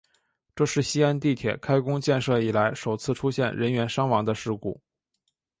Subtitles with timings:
[0.55, 4.81] 这是西安地铁开工建设以来首次出现人员伤亡的事故。